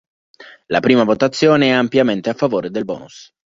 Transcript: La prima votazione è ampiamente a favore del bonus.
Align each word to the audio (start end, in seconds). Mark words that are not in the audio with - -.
La 0.71 0.79
prima 0.79 1.03
votazione 1.03 1.67
è 1.67 1.69
ampiamente 1.69 2.31
a 2.31 2.33
favore 2.33 2.71
del 2.71 2.85
bonus. 2.85 3.31